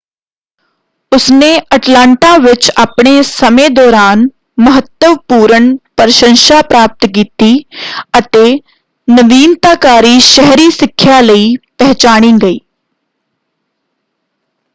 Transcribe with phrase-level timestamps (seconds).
[1.11, 4.25] ਉਸਨੇ ਅਟਲਾਂਟਾ ਵਿੱਚ ਆਪਣੇ ਸਮੇਂ ਦੌਰਾਨ
[4.59, 7.53] ਮਹੱਤਵਪੂਰਨ ਪ੍ਰਸ਼ੰਸਾ ਪ੍ਰਾਪਤ ਕੀਤੀ
[8.19, 8.43] ਅਤੇ
[9.07, 12.59] ਨਵੀਨਤਾਕਾਰੀ ਸ਼ਹਿਰੀ ਸਿੱਖਿਆ ਲਈ ਪਹਿਚਾਣੀ ਗਈ।